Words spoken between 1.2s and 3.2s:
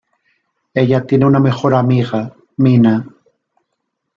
una mejor amiga, Mina.